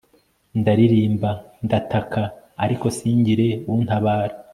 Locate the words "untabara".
3.73-4.35